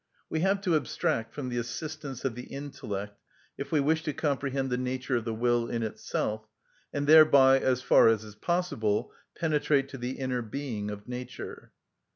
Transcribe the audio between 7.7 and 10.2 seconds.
far as is possible, penetrate to the